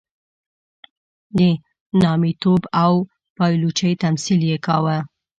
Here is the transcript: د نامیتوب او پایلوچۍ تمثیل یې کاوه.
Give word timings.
د 1.37 1.39
نامیتوب 2.01 2.61
او 2.83 2.93
پایلوچۍ 3.37 3.91
تمثیل 4.03 4.41
یې 4.51 4.57
کاوه. 4.65 4.97